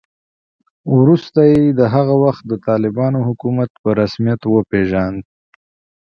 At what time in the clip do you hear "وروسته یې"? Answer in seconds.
0.97-1.63